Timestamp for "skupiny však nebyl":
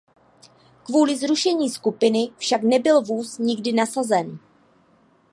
1.69-3.01